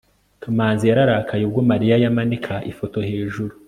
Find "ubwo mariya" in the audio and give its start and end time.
1.45-1.95